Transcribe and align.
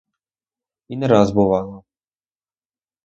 І 0.87 0.97
не 0.97 1.07
раз 1.13 1.31
бувало! 1.41 1.83